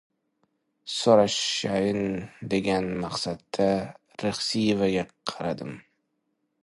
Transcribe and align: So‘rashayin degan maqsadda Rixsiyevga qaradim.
So‘rashayin 0.93 2.01
degan 2.53 2.89
maqsadda 3.03 3.69
Rixsiyevga 4.25 5.05
qaradim. 5.33 5.77